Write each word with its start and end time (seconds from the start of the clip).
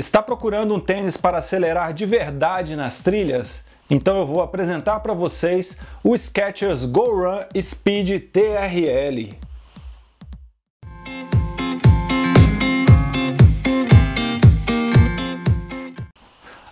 Está 0.00 0.22
procurando 0.22 0.74
um 0.74 0.80
tênis 0.80 1.14
para 1.14 1.36
acelerar 1.36 1.92
de 1.92 2.06
verdade 2.06 2.74
nas 2.74 3.02
trilhas? 3.02 3.62
Então 3.90 4.16
eu 4.16 4.26
vou 4.26 4.40
apresentar 4.40 4.98
para 5.00 5.12
vocês 5.12 5.76
o 6.02 6.16
Skechers 6.16 6.86
Go 6.86 7.20
Run 7.20 7.44
Speed 7.60 8.30
TRL. 8.32 9.36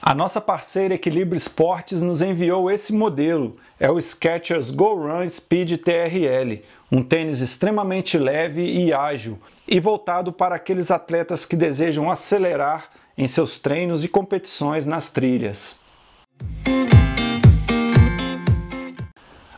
A 0.00 0.14
nossa 0.14 0.40
parceira 0.40 0.94
Equilíbrio 0.94 1.36
Esportes 1.36 2.00
nos 2.00 2.22
enviou 2.22 2.70
esse 2.70 2.94
modelo, 2.94 3.58
é 3.78 3.90
o 3.90 4.00
Skechers 4.00 4.70
Go 4.70 4.94
Run 4.94 5.28
Speed 5.28 5.72
TRL, 5.82 6.62
um 6.90 7.02
tênis 7.02 7.42
extremamente 7.42 8.16
leve 8.16 8.62
e 8.62 8.90
ágil 8.90 9.38
e 9.66 9.78
voltado 9.78 10.32
para 10.32 10.54
aqueles 10.54 10.90
atletas 10.90 11.44
que 11.44 11.54
desejam 11.54 12.10
acelerar 12.10 12.88
em 13.18 13.26
seus 13.26 13.58
treinos 13.58 14.04
e 14.04 14.08
competições 14.08 14.86
nas 14.86 15.10
trilhas. 15.10 15.76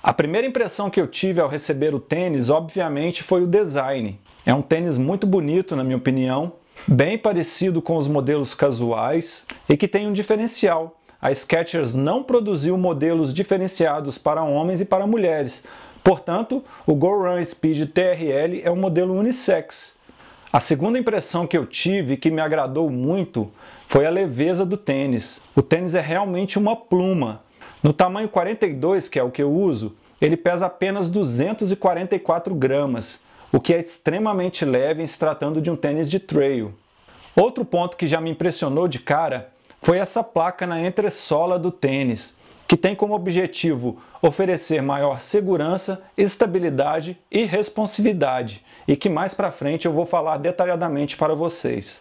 A 0.02 0.15
primeira 0.15 0.47
impressão 0.47 0.89
que 0.89 0.98
eu 0.98 1.07
tive 1.07 1.43
ao 1.43 1.48
receber 1.48 1.95
o 1.95 2.01
tênis, 2.01 2.49
obviamente, 2.49 3.23
foi 3.23 3.43
o 3.43 3.47
design. 3.47 4.19
É 4.47 4.55
um 4.55 4.62
tênis 4.62 4.97
muito 4.97 5.27
bonito, 5.27 5.77
na 5.77 5.85
minha 5.85 5.99
opinião, 5.99 6.55
bem 6.88 7.19
parecido 7.19 7.83
com 7.83 7.99
os 7.99 8.09
modelos 8.09 8.55
casuais 8.55 9.45
e 9.69 9.77
que 9.77 9.87
tem 9.87 10.09
um 10.09 10.13
diferencial. 10.15 10.99
A 11.21 11.30
Skechers 11.30 11.95
não 11.95 12.23
produziu 12.23 12.79
modelos 12.79 13.35
diferenciados 13.35 14.16
para 14.16 14.43
homens 14.43 14.80
e 14.80 14.87
para 14.87 15.07
mulheres. 15.07 15.63
Portanto, 16.02 16.65
o 16.87 16.95
Go 16.95 17.24
Run 17.24 17.45
Speed 17.45 17.91
TRL 17.91 18.63
é 18.65 18.71
um 18.71 18.77
modelo 18.77 19.15
unissex. 19.15 20.00
A 20.53 20.59
segunda 20.59 20.99
impressão 20.99 21.47
que 21.47 21.57
eu 21.57 21.65
tive, 21.65 22.17
que 22.17 22.29
me 22.29 22.41
agradou 22.41 22.91
muito, 22.91 23.53
foi 23.87 24.05
a 24.05 24.11
leveza 24.11 24.67
do 24.67 24.77
tênis. 24.77 25.41
O 25.55 25.63
tênis 25.63 25.95
é 25.95 26.01
realmente 26.01 26.59
uma 26.59 26.75
pluma. 26.75 27.43
No 27.80 27.93
tamanho 27.93 28.29
42, 28.29 29.09
que 29.09 29.16
é 29.16 29.23
o 29.23 29.30
que 29.30 29.41
eu 29.41 29.52
uso, 29.52 29.95
ele 30.21 30.37
pesa 30.37 30.66
apenas 30.66 31.09
244 31.09 32.52
gramas, 32.52 33.21
o 33.52 33.61
que 33.61 33.73
é 33.73 33.79
extremamente 33.79 34.65
leve 34.65 35.05
em 35.05 35.07
se 35.07 35.16
tratando 35.16 35.61
de 35.61 35.71
um 35.71 35.77
tênis 35.77 36.11
de 36.11 36.19
trail. 36.19 36.74
Outro 37.37 37.65
ponto 37.65 37.96
que 37.96 38.09
já 38.09 38.21
me 38.21 38.30
impressionou 38.30 38.89
de 38.89 38.99
cara 38.99 39.52
foi 39.80 39.99
essa 39.99 40.24
placa 40.24 40.67
na 40.67 40.85
entressola 40.85 41.61
do 41.61 41.71
tênis 41.71 42.37
que 42.71 42.76
tem 42.76 42.95
como 42.95 43.15
objetivo 43.15 43.99
oferecer 44.23 44.80
maior 44.80 45.21
segurança, 45.21 46.01
estabilidade 46.16 47.18
e 47.29 47.45
responsividade, 47.45 48.65
e 48.87 48.95
que 48.95 49.09
mais 49.09 49.35
para 49.35 49.51
frente 49.51 49.87
eu 49.87 49.93
vou 49.93 50.07
falar 50.07 50.37
detalhadamente 50.37 51.16
para 51.16 51.35
vocês. 51.35 52.01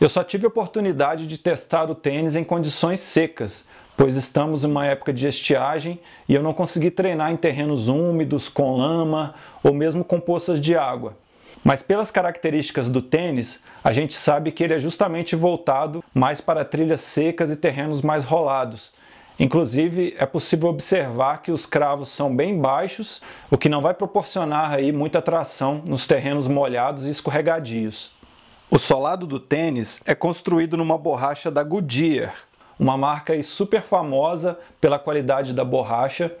Eu 0.00 0.08
só 0.08 0.22
tive 0.22 0.46
oportunidade 0.46 1.26
de 1.26 1.36
testar 1.36 1.90
o 1.90 1.94
tênis 1.96 2.36
em 2.36 2.44
condições 2.44 3.00
secas, 3.00 3.66
pois 3.96 4.14
estamos 4.14 4.62
em 4.62 4.68
uma 4.68 4.86
época 4.86 5.12
de 5.12 5.26
estiagem 5.26 5.98
e 6.28 6.34
eu 6.36 6.44
não 6.44 6.54
consegui 6.54 6.92
treinar 6.92 7.32
em 7.32 7.36
terrenos 7.36 7.88
úmidos, 7.88 8.48
com 8.48 8.76
lama 8.76 9.34
ou 9.64 9.74
mesmo 9.74 10.04
com 10.04 10.20
poças 10.20 10.60
de 10.60 10.76
água. 10.76 11.16
Mas 11.64 11.82
pelas 11.82 12.10
características 12.10 12.88
do 12.88 13.02
tênis, 13.02 13.62
a 13.82 13.92
gente 13.92 14.14
sabe 14.14 14.52
que 14.52 14.62
ele 14.62 14.74
é 14.74 14.78
justamente 14.78 15.36
voltado 15.36 16.02
mais 16.14 16.40
para 16.40 16.64
trilhas 16.64 17.00
secas 17.00 17.50
e 17.50 17.56
terrenos 17.56 18.02
mais 18.02 18.24
rolados. 18.24 18.92
Inclusive, 19.38 20.16
é 20.18 20.26
possível 20.26 20.68
observar 20.68 21.42
que 21.42 21.52
os 21.52 21.64
cravos 21.64 22.08
são 22.08 22.34
bem 22.34 22.58
baixos, 22.60 23.20
o 23.50 23.56
que 23.56 23.68
não 23.68 23.80
vai 23.80 23.94
proporcionar 23.94 24.72
aí 24.72 24.90
muita 24.90 25.22
tração 25.22 25.80
nos 25.84 26.06
terrenos 26.06 26.48
molhados 26.48 27.06
e 27.06 27.10
escorregadios. 27.10 28.10
O 28.68 28.78
solado 28.78 29.26
do 29.26 29.38
tênis 29.38 30.00
é 30.04 30.14
construído 30.14 30.76
numa 30.76 30.98
borracha 30.98 31.50
da 31.50 31.62
Goodyear, 31.62 32.34
uma 32.78 32.96
marca 32.96 33.40
super 33.42 33.82
famosa 33.82 34.58
pela 34.80 34.98
qualidade 34.98 35.54
da 35.54 35.64
borracha 35.64 36.32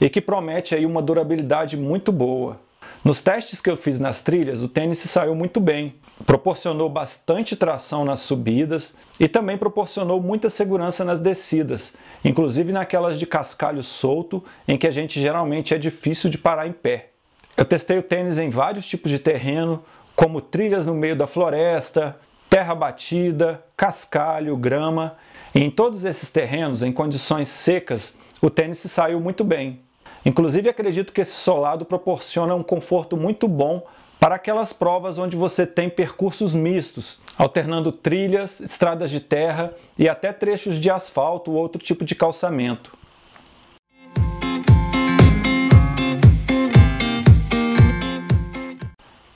e 0.00 0.08
que 0.08 0.20
promete 0.20 0.74
aí 0.74 0.86
uma 0.86 1.02
durabilidade 1.02 1.76
muito 1.76 2.12
boa. 2.12 2.58
Nos 3.04 3.22
testes 3.22 3.60
que 3.60 3.70
eu 3.70 3.76
fiz 3.76 4.00
nas 4.00 4.22
trilhas, 4.22 4.62
o 4.62 4.68
tênis 4.68 4.98
saiu 4.98 5.34
muito 5.34 5.60
bem. 5.60 5.94
Proporcionou 6.26 6.88
bastante 6.88 7.54
tração 7.54 8.04
nas 8.04 8.20
subidas 8.20 8.96
e 9.20 9.28
também 9.28 9.56
proporcionou 9.56 10.20
muita 10.20 10.50
segurança 10.50 11.04
nas 11.04 11.20
descidas, 11.20 11.94
inclusive 12.24 12.72
naquelas 12.72 13.18
de 13.18 13.24
cascalho 13.24 13.82
solto, 13.82 14.44
em 14.66 14.76
que 14.76 14.86
a 14.86 14.90
gente 14.90 15.20
geralmente 15.20 15.72
é 15.72 15.78
difícil 15.78 16.28
de 16.28 16.36
parar 16.36 16.66
em 16.66 16.72
pé. 16.72 17.10
Eu 17.56 17.64
testei 17.64 17.98
o 17.98 18.02
tênis 18.02 18.38
em 18.38 18.50
vários 18.50 18.86
tipos 18.86 19.10
de 19.10 19.18
terreno, 19.18 19.82
como 20.14 20.40
trilhas 20.40 20.84
no 20.84 20.94
meio 20.94 21.14
da 21.14 21.26
floresta, 21.26 22.16
terra 22.50 22.74
batida, 22.74 23.62
cascalho, 23.76 24.56
grama. 24.56 25.16
E 25.54 25.62
em 25.62 25.70
todos 25.70 26.04
esses 26.04 26.30
terrenos, 26.30 26.82
em 26.82 26.92
condições 26.92 27.48
secas, 27.48 28.12
o 28.42 28.50
tênis 28.50 28.78
saiu 28.78 29.20
muito 29.20 29.44
bem. 29.44 29.80
Inclusive, 30.24 30.68
acredito 30.68 31.12
que 31.12 31.20
esse 31.20 31.36
solado 31.36 31.84
proporciona 31.84 32.54
um 32.54 32.62
conforto 32.62 33.16
muito 33.16 33.46
bom 33.46 33.82
para 34.18 34.34
aquelas 34.34 34.72
provas 34.72 35.16
onde 35.16 35.36
você 35.36 35.64
tem 35.64 35.88
percursos 35.88 36.54
mistos, 36.54 37.20
alternando 37.36 37.92
trilhas, 37.92 38.60
estradas 38.60 39.10
de 39.10 39.20
terra 39.20 39.72
e 39.96 40.08
até 40.08 40.32
trechos 40.32 40.78
de 40.78 40.90
asfalto 40.90 41.52
ou 41.52 41.56
outro 41.56 41.80
tipo 41.80 42.04
de 42.04 42.14
calçamento. 42.14 42.98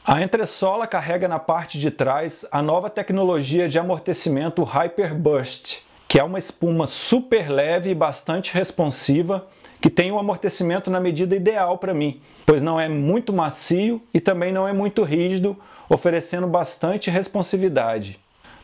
A 0.05 0.21
entressola 0.21 0.85
carrega 0.87 1.29
na 1.29 1.39
parte 1.39 1.79
de 1.79 1.89
trás 1.89 2.45
a 2.51 2.61
nova 2.61 2.91
tecnologia 2.91 3.69
de 3.69 3.79
amortecimento 3.79 4.65
Hyperburst, 4.65 5.79
que 6.09 6.19
é 6.19 6.25
uma 6.25 6.41
espuma 6.41 6.89
super 6.89 7.49
leve 7.49 7.91
e 7.91 7.95
bastante 7.95 8.53
responsiva 8.53 9.47
que 9.83 9.91
tem 9.91 10.13
um 10.13 10.19
amortecimento 10.19 10.93
na 10.93 11.01
medida 11.01 11.35
ideal 11.35 11.77
para 11.77 11.93
mim, 11.93 12.21
pois 12.47 12.63
não 12.63 12.81
é 12.81 12.89
muito 12.89 13.33
macio 13.33 14.01
e 14.15 14.21
também 14.21 14.53
não 14.53 14.67
é 14.67 14.73
muito 14.73 15.03
rígido, 15.03 15.57
oferecendo 15.89 16.47
bastante 16.47 17.11
responsividade. 17.11 18.17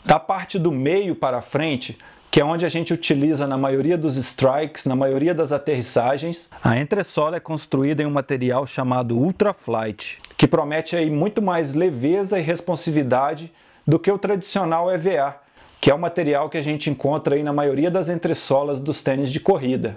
Da 0.05 0.21
parte 0.21 0.61
do 0.61 0.71
meio 0.71 1.17
para 1.17 1.43
frente, 1.43 1.99
que 2.31 2.41
é 2.41 2.45
onde 2.45 2.65
a 2.65 2.69
gente 2.69 2.93
utiliza 2.93 3.49
na 3.49 3.57
maioria 3.57 3.99
dos 3.99 4.15
strikes, 4.15 4.85
na 4.85 4.95
maioria 4.95 5.35
das 5.35 5.51
aterrissagens, 5.51 6.49
a 6.63 6.79
entressola 6.79 7.39
é 7.39 7.41
construída 7.41 8.01
em 8.01 8.07
um 8.07 8.11
material 8.11 8.65
chamado 8.65 9.19
Ultraflight, 9.19 10.19
que 10.37 10.47
promete 10.47 10.95
aí 10.95 11.11
muito 11.11 11.43
mais 11.43 11.75
leveza 11.75 12.39
e 12.39 12.43
responsividade 12.43 13.53
do 13.85 13.99
que 13.99 14.13
o 14.13 14.19
tradicional 14.19 14.89
EVA, 14.89 15.35
que 15.81 15.91
é 15.91 15.95
o 15.95 15.99
material 15.99 16.49
que 16.49 16.59
a 16.59 16.63
gente 16.63 16.89
encontra 16.89 17.35
aí 17.35 17.43
na 17.43 17.53
maioria 17.53 17.91
das 17.91 18.09
entressolas 18.09 18.79
dos 18.79 19.03
tênis 19.03 19.33
de 19.33 19.41
corrida. 19.41 19.97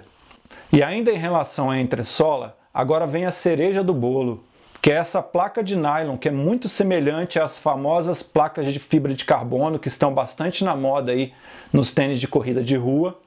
E 0.72 0.82
ainda 0.82 1.12
em 1.12 1.18
relação 1.18 1.70
à 1.70 1.78
entressola, 1.78 2.56
agora 2.72 3.06
vem 3.06 3.26
a 3.26 3.30
cereja 3.30 3.84
do 3.84 3.92
bolo, 3.92 4.42
que 4.80 4.90
é 4.90 4.94
essa 4.94 5.22
placa 5.22 5.62
de 5.62 5.76
nylon 5.76 6.16
que 6.16 6.28
é 6.28 6.30
muito 6.30 6.66
semelhante 6.66 7.38
às 7.38 7.58
famosas 7.58 8.22
placas 8.22 8.72
de 8.72 8.78
fibra 8.78 9.12
de 9.12 9.26
carbono 9.26 9.78
que 9.78 9.88
estão 9.88 10.14
bastante 10.14 10.64
na 10.64 10.74
moda 10.74 11.12
aí 11.12 11.34
nos 11.70 11.90
tênis 11.90 12.18
de 12.18 12.26
corrida 12.26 12.64
de 12.64 12.74
rua 12.74 13.18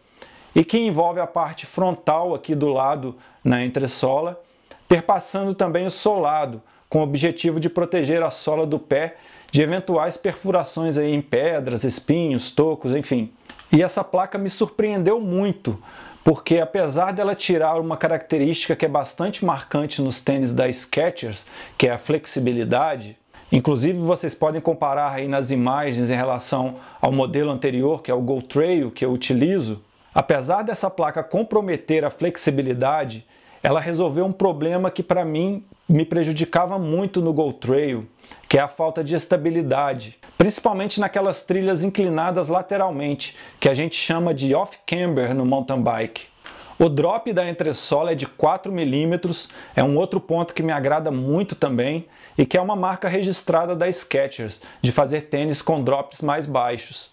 e 0.56 0.64
que 0.64 0.80
envolve 0.80 1.20
a 1.20 1.28
parte 1.28 1.68
frontal 1.68 2.34
aqui 2.34 2.56
do 2.56 2.70
lado 2.70 3.16
na 3.44 3.64
entressola, 3.64 4.42
perpassando 4.88 5.54
também 5.54 5.86
o 5.86 5.92
solado, 5.92 6.64
com 6.90 7.00
o 7.00 7.04
objetivo 7.04 7.60
de 7.60 7.70
proteger 7.70 8.24
a 8.24 8.32
sola 8.32 8.66
do 8.66 8.80
pé 8.80 9.18
de 9.52 9.62
eventuais 9.62 10.18
perfurações 10.18 10.98
aí 10.98 11.14
em 11.14 11.22
pedras, 11.22 11.84
espinhos, 11.84 12.50
tocos, 12.50 12.96
enfim. 12.96 13.32
E 13.72 13.84
essa 13.84 14.04
placa 14.04 14.38
me 14.38 14.50
surpreendeu 14.50 15.20
muito, 15.20 15.78
porque 16.26 16.58
apesar 16.58 17.14
dela 17.14 17.36
tirar 17.36 17.80
uma 17.80 17.96
característica 17.96 18.76
que 18.76 18.84
é 18.84 18.90
bastante 18.90 19.46
marcante 19.46 20.02
nos 20.02 20.20
tênis 20.20 20.52
da 20.52 20.68
Skechers, 20.68 21.46
que 21.78 21.88
é 21.88 21.92
a 21.92 22.00
flexibilidade, 22.00 23.16
inclusive 23.52 24.00
vocês 24.00 24.34
podem 24.34 24.60
comparar 24.60 25.12
aí 25.12 25.28
nas 25.28 25.52
imagens 25.52 26.10
em 26.10 26.16
relação 26.16 26.78
ao 27.00 27.12
modelo 27.12 27.52
anterior, 27.52 28.02
que 28.02 28.10
é 28.10 28.14
o 28.16 28.22
Go 28.22 28.42
Trail 28.42 28.90
que 28.90 29.06
eu 29.06 29.12
utilizo, 29.12 29.84
apesar 30.16 30.64
dessa 30.64 30.90
placa 30.90 31.24
comprometer 31.24 32.04
a 32.04 32.10
flexibilidade, 32.10 33.24
ela 33.66 33.80
resolveu 33.80 34.24
um 34.26 34.32
problema 34.32 34.92
que 34.92 35.02
para 35.02 35.26
mim 35.26 35.66
me 35.90 36.06
prejudicava 36.06 36.78
muito 36.78 37.20
no 37.20 37.34
Go 37.34 37.52
Trail, 37.52 38.08
que 38.48 38.60
é 38.60 38.62
a 38.62 38.68
falta 38.68 39.04
de 39.04 39.16
estabilidade, 39.16 40.20
principalmente 40.38 41.00
naquelas 41.00 41.42
trilhas 41.42 41.82
inclinadas 41.82 42.48
lateralmente, 42.48 43.36
que 43.60 43.68
a 43.68 43.74
gente 43.74 43.96
chama 43.96 44.36
de 44.36 44.54
off-camber 44.54 45.34
no 45.34 45.48
mountain 45.48 45.82
bike. 45.82 46.28
O 46.78 46.88
drop 46.88 47.34
da 47.34 47.50
entressola 47.50 48.12
é 48.12 48.16
de 48.16 48.28
4 48.28 48.72
mm, 48.72 49.20
é 49.76 49.84
um 49.84 49.98
outro 49.98 50.20
ponto 50.20 50.54
que 50.54 50.62
me 50.62 50.72
agrada 50.72 51.10
muito 51.10 51.56
também 51.56 52.06
e 52.38 52.46
que 52.46 52.58
é 52.60 52.62
uma 52.62 52.76
marca 52.76 53.10
registrada 53.10 53.76
da 53.76 53.92
Skechers, 53.92 54.62
de 54.80 54.92
fazer 54.92 55.22
tênis 55.22 55.60
com 55.60 55.84
drops 55.84 56.22
mais 56.22 56.46
baixos. 56.46 57.10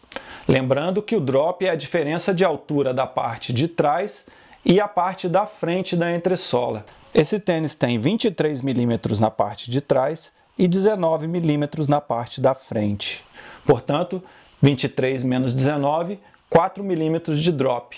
Lembrando 0.46 1.00
que 1.00 1.16
o 1.16 1.20
drop 1.20 1.64
é 1.64 1.70
a 1.70 1.76
diferença 1.76 2.34
de 2.34 2.44
altura 2.44 2.92
da 2.92 3.06
parte 3.06 3.54
de 3.54 3.68
trás 3.68 4.26
e 4.64 4.80
a 4.80 4.86
parte 4.86 5.28
da 5.28 5.46
frente 5.46 5.96
da 5.96 6.14
entressola. 6.14 6.84
Esse 7.14 7.38
tênis 7.38 7.74
tem 7.74 7.98
23 7.98 8.62
milímetros 8.62 9.18
na 9.18 9.30
parte 9.30 9.70
de 9.70 9.80
trás 9.80 10.30
e 10.58 10.68
19 10.68 11.26
milímetros 11.26 11.88
na 11.88 12.00
parte 12.00 12.40
da 12.40 12.54
frente. 12.54 13.24
Portanto, 13.66 14.22
23 14.60 15.22
menos 15.24 15.52
19, 15.52 16.18
4 16.48 16.84
milímetros 16.84 17.40
de 17.40 17.50
drop. 17.50 17.96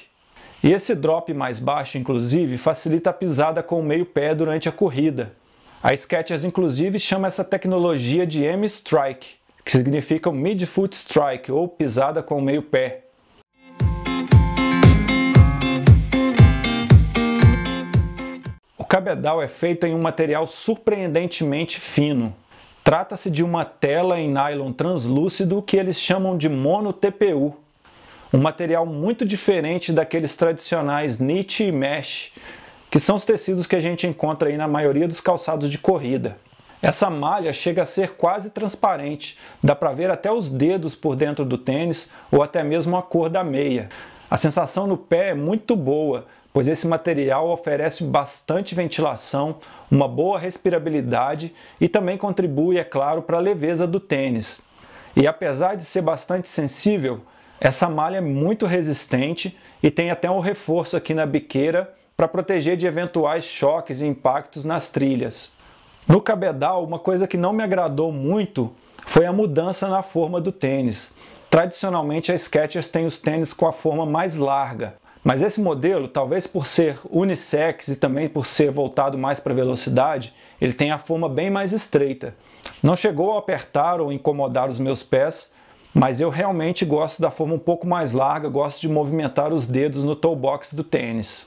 E 0.62 0.72
esse 0.72 0.94
drop 0.94 1.32
mais 1.34 1.58
baixo, 1.58 1.98
inclusive, 1.98 2.56
facilita 2.56 3.10
a 3.10 3.12
pisada 3.12 3.62
com 3.62 3.80
o 3.80 3.84
meio 3.84 4.06
pé 4.06 4.34
durante 4.34 4.68
a 4.68 4.72
corrida. 4.72 5.32
A 5.82 5.94
Skechers, 5.94 6.44
inclusive, 6.44 6.98
chama 6.98 7.28
essa 7.28 7.44
tecnologia 7.44 8.26
de 8.26 8.42
M-Strike, 8.42 9.28
que 9.62 9.70
significa 9.70 10.32
Mid-Foot 10.32 10.96
Strike, 10.96 11.52
ou 11.52 11.68
pisada 11.68 12.22
com 12.22 12.38
o 12.38 12.42
meio 12.42 12.62
pé. 12.62 13.03
Cabedal 18.94 19.42
é 19.42 19.48
feito 19.48 19.88
em 19.88 19.92
um 19.92 20.00
material 20.00 20.46
surpreendentemente 20.46 21.80
fino. 21.80 22.32
Trata-se 22.84 23.28
de 23.28 23.42
uma 23.42 23.64
tela 23.64 24.20
em 24.20 24.32
nylon 24.32 24.72
translúcido 24.72 25.60
que 25.60 25.76
eles 25.76 25.98
chamam 26.00 26.38
de 26.38 26.48
mono 26.48 26.92
TPU, 26.92 27.56
um 28.32 28.38
material 28.38 28.86
muito 28.86 29.26
diferente 29.26 29.92
daqueles 29.92 30.36
tradicionais 30.36 31.16
knit 31.16 31.64
e 31.64 31.72
mesh, 31.72 32.30
que 32.88 33.00
são 33.00 33.16
os 33.16 33.24
tecidos 33.24 33.66
que 33.66 33.74
a 33.74 33.80
gente 33.80 34.06
encontra 34.06 34.48
aí 34.48 34.56
na 34.56 34.68
maioria 34.68 35.08
dos 35.08 35.20
calçados 35.20 35.68
de 35.68 35.76
corrida. 35.76 36.36
Essa 36.80 37.10
malha 37.10 37.52
chega 37.52 37.82
a 37.82 37.86
ser 37.86 38.10
quase 38.12 38.48
transparente, 38.50 39.36
dá 39.60 39.74
para 39.74 39.92
ver 39.92 40.08
até 40.08 40.30
os 40.30 40.48
dedos 40.48 40.94
por 40.94 41.16
dentro 41.16 41.44
do 41.44 41.58
tênis 41.58 42.12
ou 42.30 42.44
até 42.44 42.62
mesmo 42.62 42.96
a 42.96 43.02
cor 43.02 43.28
da 43.28 43.42
meia. 43.42 43.88
A 44.30 44.36
sensação 44.36 44.86
no 44.86 44.96
pé 44.96 45.30
é 45.30 45.34
muito 45.34 45.74
boa, 45.74 46.26
pois 46.54 46.68
esse 46.68 46.86
material 46.86 47.50
oferece 47.50 48.04
bastante 48.04 48.76
ventilação, 48.76 49.56
uma 49.90 50.06
boa 50.06 50.38
respirabilidade 50.38 51.52
e 51.80 51.88
também 51.88 52.16
contribui, 52.16 52.78
é 52.78 52.84
claro, 52.84 53.22
para 53.22 53.38
a 53.38 53.40
leveza 53.40 53.88
do 53.88 53.98
tênis. 53.98 54.60
E 55.16 55.26
apesar 55.26 55.76
de 55.76 55.84
ser 55.84 56.00
bastante 56.00 56.48
sensível, 56.48 57.22
essa 57.60 57.88
malha 57.88 58.18
é 58.18 58.20
muito 58.20 58.66
resistente 58.66 59.58
e 59.82 59.90
tem 59.90 60.12
até 60.12 60.30
um 60.30 60.38
reforço 60.38 60.96
aqui 60.96 61.12
na 61.12 61.26
biqueira 61.26 61.92
para 62.16 62.28
proteger 62.28 62.76
de 62.76 62.86
eventuais 62.86 63.42
choques 63.42 64.00
e 64.00 64.06
impactos 64.06 64.64
nas 64.64 64.88
trilhas. 64.88 65.50
No 66.06 66.20
cabedal, 66.20 66.84
uma 66.84 67.00
coisa 67.00 67.26
que 67.26 67.36
não 67.36 67.52
me 67.52 67.64
agradou 67.64 68.12
muito 68.12 68.72
foi 69.06 69.26
a 69.26 69.32
mudança 69.32 69.88
na 69.88 70.02
forma 70.02 70.40
do 70.40 70.52
tênis. 70.52 71.12
Tradicionalmente 71.50 72.30
a 72.30 72.38
Skechers 72.38 72.86
tem 72.86 73.06
os 73.06 73.18
tênis 73.18 73.52
com 73.52 73.66
a 73.66 73.72
forma 73.72 74.06
mais 74.06 74.36
larga, 74.36 74.94
mas 75.24 75.40
esse 75.40 75.58
modelo, 75.58 76.06
talvez 76.06 76.46
por 76.46 76.66
ser 76.66 77.00
unissex 77.10 77.88
e 77.88 77.96
também 77.96 78.28
por 78.28 78.44
ser 78.44 78.70
voltado 78.70 79.16
mais 79.16 79.40
para 79.40 79.54
velocidade, 79.54 80.34
ele 80.60 80.74
tem 80.74 80.90
a 80.90 80.98
forma 80.98 81.30
bem 81.30 81.48
mais 81.48 81.72
estreita. 81.72 82.36
Não 82.82 82.94
chegou 82.94 83.32
a 83.32 83.38
apertar 83.38 84.02
ou 84.02 84.12
incomodar 84.12 84.68
os 84.68 84.78
meus 84.78 85.02
pés, 85.02 85.50
mas 85.94 86.20
eu 86.20 86.28
realmente 86.28 86.84
gosto 86.84 87.22
da 87.22 87.30
forma 87.30 87.54
um 87.54 87.58
pouco 87.58 87.86
mais 87.86 88.12
larga, 88.12 88.50
gosto 88.50 88.82
de 88.82 88.88
movimentar 88.88 89.50
os 89.50 89.64
dedos 89.64 90.04
no 90.04 90.14
toe 90.14 90.36
box 90.36 90.74
do 90.74 90.84
tênis. 90.84 91.46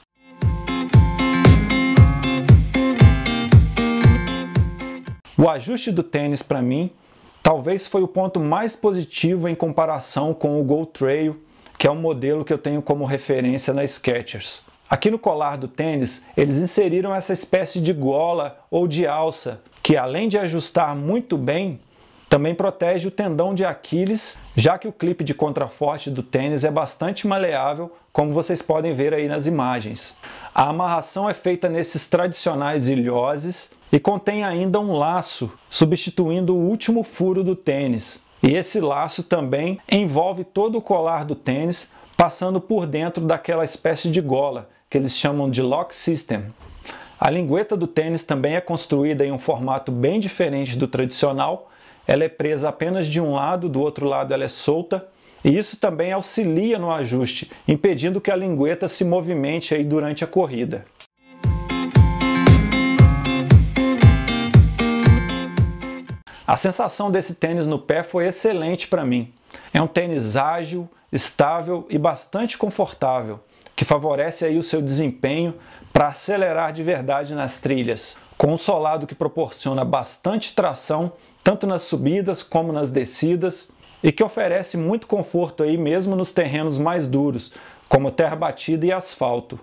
O 5.38 5.48
ajuste 5.48 5.92
do 5.92 6.02
tênis 6.02 6.42
para 6.42 6.60
mim 6.60 6.90
talvez 7.44 7.86
foi 7.86 8.02
o 8.02 8.08
ponto 8.08 8.40
mais 8.40 8.74
positivo 8.74 9.48
em 9.48 9.54
comparação 9.54 10.34
com 10.34 10.60
o 10.60 10.64
Go 10.64 10.84
Trail 10.84 11.36
que 11.78 11.86
é 11.86 11.90
um 11.90 12.00
modelo 12.00 12.44
que 12.44 12.52
eu 12.52 12.58
tenho 12.58 12.82
como 12.82 13.04
referência 13.04 13.72
na 13.72 13.86
Skechers. 13.86 14.62
Aqui 14.90 15.10
no 15.10 15.18
colar 15.18 15.56
do 15.56 15.68
tênis, 15.68 16.22
eles 16.36 16.58
inseriram 16.58 17.14
essa 17.14 17.32
espécie 17.32 17.80
de 17.80 17.92
gola 17.92 18.58
ou 18.70 18.88
de 18.88 19.06
alça, 19.06 19.60
que 19.82 19.96
além 19.96 20.28
de 20.28 20.36
ajustar 20.36 20.96
muito 20.96 21.38
bem, 21.38 21.78
também 22.28 22.54
protege 22.54 23.08
o 23.08 23.10
tendão 23.10 23.54
de 23.54 23.64
Aquiles, 23.64 24.36
já 24.56 24.76
que 24.76 24.88
o 24.88 24.92
clipe 24.92 25.22
de 25.22 25.32
contraforte 25.32 26.10
do 26.10 26.22
tênis 26.22 26.64
é 26.64 26.70
bastante 26.70 27.26
maleável, 27.26 27.94
como 28.12 28.32
vocês 28.32 28.60
podem 28.60 28.92
ver 28.92 29.14
aí 29.14 29.28
nas 29.28 29.46
imagens. 29.46 30.14
A 30.54 30.68
amarração 30.68 31.30
é 31.30 31.32
feita 31.32 31.68
nesses 31.68 32.08
tradicionais 32.08 32.88
ilhoses 32.88 33.70
e 33.92 33.98
contém 33.98 34.44
ainda 34.44 34.80
um 34.80 34.92
laço, 34.92 35.50
substituindo 35.70 36.54
o 36.54 36.68
último 36.68 37.02
furo 37.02 37.44
do 37.44 37.54
tênis. 37.54 38.20
E 38.42 38.54
esse 38.54 38.80
laço 38.80 39.22
também 39.22 39.78
envolve 39.90 40.44
todo 40.44 40.78
o 40.78 40.82
colar 40.82 41.24
do 41.24 41.34
tênis, 41.34 41.90
passando 42.16 42.60
por 42.60 42.86
dentro 42.86 43.24
daquela 43.24 43.64
espécie 43.64 44.10
de 44.10 44.20
gola, 44.20 44.68
que 44.88 44.96
eles 44.96 45.16
chamam 45.16 45.50
de 45.50 45.60
lock 45.60 45.94
system. 45.94 46.44
A 47.20 47.30
lingueta 47.30 47.76
do 47.76 47.86
tênis 47.86 48.22
também 48.22 48.54
é 48.54 48.60
construída 48.60 49.26
em 49.26 49.32
um 49.32 49.38
formato 49.38 49.90
bem 49.90 50.20
diferente 50.20 50.76
do 50.76 50.86
tradicional. 50.86 51.68
Ela 52.06 52.24
é 52.24 52.28
presa 52.28 52.68
apenas 52.68 53.08
de 53.08 53.20
um 53.20 53.34
lado, 53.34 53.68
do 53.68 53.80
outro 53.80 54.06
lado 54.06 54.32
ela 54.32 54.44
é 54.44 54.48
solta, 54.48 55.04
e 55.44 55.56
isso 55.56 55.76
também 55.76 56.12
auxilia 56.12 56.78
no 56.78 56.92
ajuste, 56.92 57.50
impedindo 57.66 58.20
que 58.20 58.30
a 58.30 58.36
lingueta 58.36 58.86
se 58.86 59.04
movimente 59.04 59.74
aí 59.74 59.82
durante 59.82 60.22
a 60.22 60.26
corrida. 60.26 60.84
A 66.48 66.56
sensação 66.56 67.10
desse 67.10 67.34
tênis 67.34 67.66
no 67.66 67.78
pé 67.78 68.02
foi 68.02 68.26
excelente 68.26 68.88
para 68.88 69.04
mim. 69.04 69.30
É 69.70 69.82
um 69.82 69.86
tênis 69.86 70.34
ágil, 70.34 70.88
estável 71.12 71.86
e 71.90 71.98
bastante 71.98 72.56
confortável, 72.56 73.40
que 73.76 73.84
favorece 73.84 74.46
aí 74.46 74.56
o 74.56 74.62
seu 74.62 74.80
desempenho 74.80 75.54
para 75.92 76.08
acelerar 76.08 76.72
de 76.72 76.82
verdade 76.82 77.34
nas 77.34 77.58
trilhas, 77.58 78.16
com 78.38 78.50
um 78.50 78.56
solado 78.56 79.06
que 79.06 79.14
proporciona 79.14 79.84
bastante 79.84 80.54
tração 80.54 81.12
tanto 81.44 81.66
nas 81.66 81.82
subidas 81.82 82.42
como 82.42 82.72
nas 82.72 82.90
descidas 82.90 83.70
e 84.02 84.10
que 84.10 84.24
oferece 84.24 84.78
muito 84.78 85.06
conforto 85.06 85.62
aí 85.62 85.76
mesmo 85.76 86.16
nos 86.16 86.32
terrenos 86.32 86.78
mais 86.78 87.06
duros, 87.06 87.52
como 87.90 88.10
terra 88.10 88.36
batida 88.36 88.86
e 88.86 88.90
asfalto. 88.90 89.60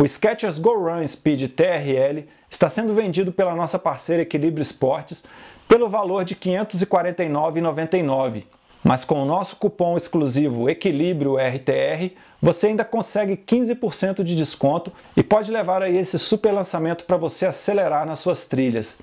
O 0.00 0.06
Skechers 0.06 0.60
Go 0.60 0.78
Run 0.78 1.04
Speed 1.04 1.50
TRL 1.56 2.28
está 2.48 2.70
sendo 2.70 2.94
vendido 2.94 3.32
pela 3.32 3.56
nossa 3.56 3.80
parceira 3.80 4.22
Equilíbrio 4.22 4.62
Esportes 4.62 5.24
pelo 5.66 5.88
valor 5.88 6.24
de 6.24 6.34
R$ 6.34 6.40
549,99. 6.40 8.44
Mas 8.84 9.04
com 9.04 9.20
o 9.20 9.24
nosso 9.24 9.56
cupom 9.56 9.96
exclusivo 9.96 10.70
Equilíbrio 10.70 11.34
RTR, 11.34 12.14
você 12.40 12.68
ainda 12.68 12.84
consegue 12.84 13.36
15% 13.36 14.22
de 14.22 14.36
desconto 14.36 14.92
e 15.16 15.22
pode 15.24 15.50
levar 15.50 15.82
aí 15.82 15.98
esse 15.98 16.16
super 16.16 16.52
lançamento 16.52 17.04
para 17.04 17.16
você 17.16 17.46
acelerar 17.46 18.06
nas 18.06 18.20
suas 18.20 18.44
trilhas. 18.44 18.96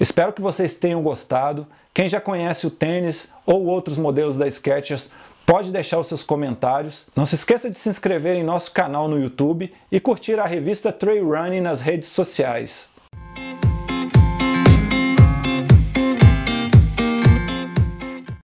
Espero 0.00 0.32
que 0.32 0.42
vocês 0.42 0.74
tenham 0.74 1.00
gostado. 1.00 1.64
Quem 1.94 2.08
já 2.08 2.20
conhece 2.20 2.66
o 2.66 2.72
tênis 2.72 3.28
ou 3.46 3.66
outros 3.66 3.96
modelos 3.96 4.36
da 4.36 4.50
Skechers, 4.50 5.12
pode 5.50 5.72
deixar 5.72 5.98
os 5.98 6.06
seus 6.06 6.22
comentários. 6.22 7.08
Não 7.16 7.26
se 7.26 7.34
esqueça 7.34 7.68
de 7.68 7.76
se 7.76 7.88
inscrever 7.88 8.36
em 8.36 8.44
nosso 8.44 8.70
canal 8.70 9.08
no 9.08 9.20
YouTube 9.20 9.72
e 9.90 9.98
curtir 9.98 10.38
a 10.38 10.46
revista 10.46 10.92
Trail 10.92 11.28
Running 11.28 11.60
nas 11.60 11.80
redes 11.80 12.08
sociais. 12.08 12.88